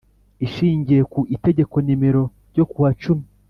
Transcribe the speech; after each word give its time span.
Ishingiye 0.45 1.01
ku 1.11 1.19
itegeko 1.35 1.75
Nimero 1.85 2.23
ryo 2.51 2.65
kuwacumi 2.71 3.25